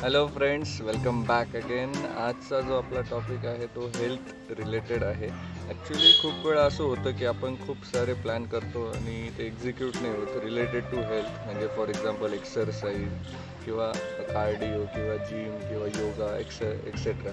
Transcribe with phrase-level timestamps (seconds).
[0.00, 5.28] Hello friends welcome back again आजचा जो आपला टॉपिक आहे तो हेल्थ रिलेटेड आहे.
[5.68, 10.14] ॲक्च्युली खूप वेळा असं होतं की आपण खूप सारे प्लॅन करतो आणि ते एक्झिक्यूट नाही
[10.14, 10.36] होत.
[10.44, 13.32] रिलेटेड टू हेल्थ म्हणजे फॉर एक्झाम्पल एक्सरसाइज
[13.64, 13.90] किंवा
[14.32, 17.32] कार्डिओ किंवा जिम किंवा योगा एक्स एक्सेट्रा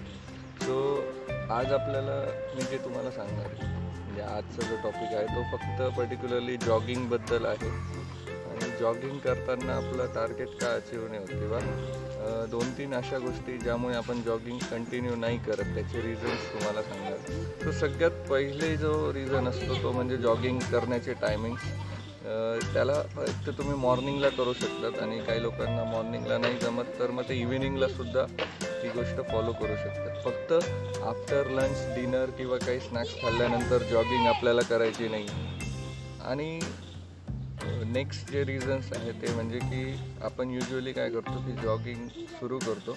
[0.66, 0.80] सो
[1.54, 2.20] आज आपल्याला
[2.56, 7.70] मी जे तुम्हाला सांगणार आहे म्हणजे आजचा जो टॉपिक आहे तो फक्त पर्टिक्युलरली जॉगिंगबद्दल आहे.
[8.54, 11.60] आणि जॉगिंग करताना आपलं टार्गेट काय अचीव नाही होत किंवा
[12.52, 17.18] दोन तीन अशा गोष्टी ज्यामुळे आपण जॉगिंग कंटिन्यू नाही करत त्याचे रिझन्स तुम्हाला सांगणार.
[17.64, 21.64] तर सगळ्यात पहिले जो रिझन असतो तो म्हणजे जॉगिंग करण्याचे टायमिंग्स
[22.74, 22.94] त्याला
[23.46, 28.26] तर तुम्ही मॉर्निंगला करू शकतात आणि काही लोकांना मॉर्निंगला नाही जमत तर मग ते इव्हिनिंगलासुद्धा
[28.62, 30.24] ती गोष्ट फॉलो करू शकतात.
[30.24, 30.54] फक्त
[31.04, 35.28] आफ्टर लंच डिनर किंवा काही स्नॅक्स खाल्ल्यानंतर जॉगिंग आपल्याला करायची नाही.
[36.22, 36.60] आणि
[37.86, 42.08] नेक्स्ट जे रिझन्स आहे ते म्हणजे की आपण युजली काय करतो की जॉगिंग
[42.40, 42.96] सुरू करतो.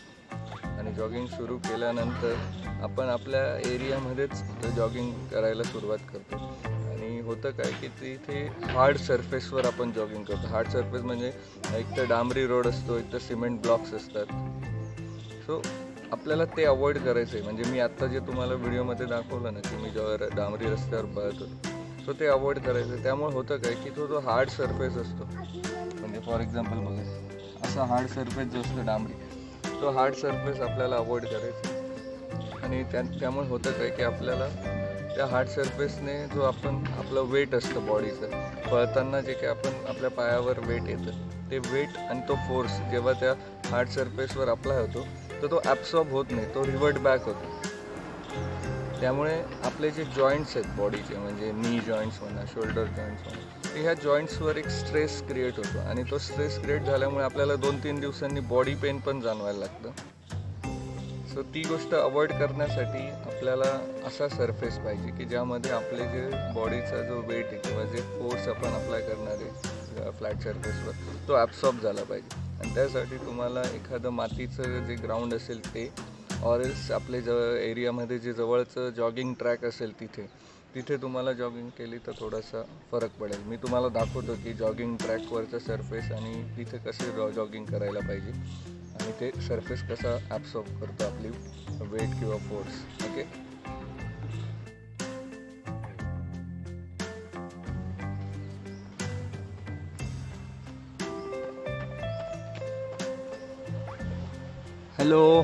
[0.78, 2.34] आणि जॉगिंग सुरू केल्यानंतर
[2.83, 4.33] आपण आपल्या एरियामध्येच
[4.77, 6.37] जॉगिंग करायला सुरुवात करतो.
[6.64, 10.47] आणि होतं काय की तिथे हार्ड सरफेसवर आपण जॉगिंग करतो.
[10.47, 11.33] हार्ड सरफेस म्हणजे
[11.78, 14.27] एक तर डांबरी रोड असतो एक तर सिमेंट ब्लॉक्स असतात.
[15.47, 15.62] सो
[16.12, 19.91] आपल्याला ते अवॉइड करायचं आहे म्हणजे मी आत्ता जे तुम्हाला व्हिडिओमध्ये दाखवलं ना की मी
[19.91, 21.75] जेव्हा डांबरी रस्त्यावर पळत होतो.
[22.07, 22.93] असतो ते अवॉइड करायचं.
[22.93, 25.25] आहे त्यामुळे होतं काय की तो जो हार्ड सरफेस असतो.
[26.01, 31.25] म्हणजे फॉर एक्झाम्पल बघा असा हार्ड सरफेस जो असतो डांबरी तो हार्ड सरफेस आपल्याला अवॉइड
[31.25, 31.75] करायचा.
[32.62, 34.49] आणि त्या त्यामुळे होतं काय की आपल्याला
[35.17, 38.31] त्या हार्ड सरफेसने जो आपण आपलं वेट असतं बॉडीचं
[38.71, 43.33] पळताना जे काही आपण आपल्या पायावर वेट येतं ते वेट आणि तो फोर्स जेव्हा त्या
[43.71, 45.07] हार्ड सरफेसवर अप्लाय होतो
[45.43, 47.75] तर तो ॲब्सॉर्ब होत नाही तो रिवर्ट बॅक होतो.
[49.00, 53.94] त्यामुळे आपले जे जॉईंट्स आहेत बॉडीचे म्हणजे नी जॉईंट्स म्हणा शोल्डर जॉईंट्स म्हणा तर ह्या
[54.03, 55.78] जॉईंट्सवर एक स्ट्रेस क्रिएट होतो.
[55.88, 59.91] आणि तो स्ट्रेस क्रिएट झाल्यामुळे आपल्याला दोन तीन दिवसांनी बॉडी पेन पण जाणवायला लागतं.
[61.34, 63.71] सो ती गोष्ट अवॉइड करण्यासाठी आपल्याला
[64.06, 68.75] असा सरफेस पाहिजे की ज्यामध्ये आपले जे बॉडीचा जो वेट आहे किंवा जे फोर्स आपण
[68.75, 72.44] अप्लाय करणार आहे फ्लॅट सरफेसवर तो ॲब्सॉर्ब झाला पाहिजे.
[72.60, 75.91] आणि त्यासाठी तुम्हाला एखादं मातीचं जे ग्राउंड असेल ते
[76.44, 77.28] ऑरेल्स आपले ज
[77.60, 80.26] एरियामध्ये जे जवळचं जॉगिंग ट्रॅक असेल तिथे
[80.74, 83.42] तिथे तुम्हाला जॉगिंग केली तर थोडासा फरक पडेल.
[83.47, 88.32] मी तुम्हाला दाखवतो की जॉगिंग ट्रॅकवरचं सरफेस आणि तिथे कसे जॉगिंग करायला पाहिजे.
[89.00, 91.28] आणि ते सरफेस कसा ॲब्सॉर्ब करतो आपली
[91.92, 93.24] वेट किंवा फोर्स ओके
[104.98, 105.42] हॅलो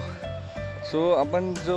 [0.92, 1.76] सो आपण जो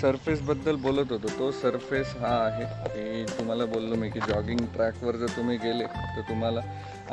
[0.00, 2.64] सरफेसबद्दल बोलत होतो तो सरफेस हा आहे.
[2.86, 6.60] की तुम्हाला बोललो मी की जॉगिंग ट्रॅकवर जर तुम्ही गेले तर तुम्हाला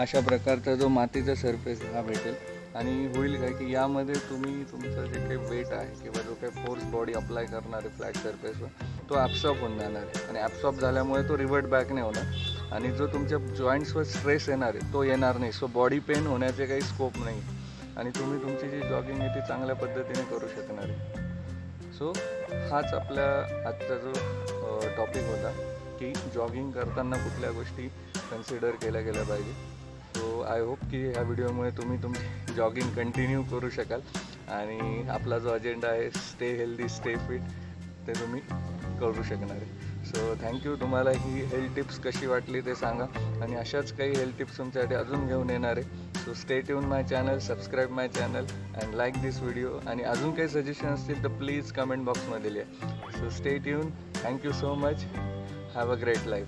[0.01, 2.35] अशा प्रकारचा जो मातीचा सरफेस हा भेटेल.
[2.75, 6.84] आणि होईल काय की यामध्ये तुम्ही तुमचं जे काही वेट आहे किंवा जो काही फोर्स
[6.84, 8.68] बॉडी अप्लाय करणार आहे फ्लॅट सरफेसवर
[9.09, 10.28] तो ॲब्सॉर्ब होऊन जाणार आहे.
[10.29, 12.73] आणि ॲब्सॉर्ब झाल्यामुळे तो रिवर्ट बॅक नाही होणार.
[12.73, 15.51] आणि जो तुमच्या जॉईंट्सवर स्ट्रेस येणार आहे तो येणार नाही.
[15.51, 17.41] सो बॉडी पेन होण्याचे काही स्कोप नाही.
[17.97, 21.29] आणि तुम्ही तुमची जी जॉगिंग आहे ती चांगल्या पद्धतीने करू शकणार आहे.
[22.01, 22.12] सो
[22.69, 23.25] हाच आपल्या
[23.67, 24.12] आजचा जो
[24.97, 25.50] टॉपिक होता
[25.97, 27.88] की जॉगिंग करताना कुठल्या गोष्टी
[28.31, 29.51] कन्सिडर केल्या गेल्या पाहिजे.
[30.16, 34.01] सो आय होप की ह्या व्हिडिओमुळे तुम्ही तुमची जॉगिंग कंटिन्यू करू शकाल
[34.56, 37.41] आणि आपला जो अजेंडा आहे स्टे हेल्दी स्टे फिट
[38.07, 38.41] ते तुम्ही
[39.01, 40.06] करू शकणार आहे.
[40.06, 43.06] सो थँक्यू तुम्हाला ही हेल्थ टिप्स कशी वाटली ते सांगा.
[43.44, 46.11] आणि अशाच काही हेल्थ टिप्स तुमच्यासाठी अजून घेऊन येणार आहे.
[46.26, 48.46] So stay tune my channel subscribe my channel
[48.82, 52.90] and like this video आणि अजून काही सजेशन असतील तर प्लीज कमेंट बॉक्समध्ये लिहा.
[53.12, 53.90] So stay tune
[54.24, 55.06] thank you so much
[55.76, 56.48] have a great life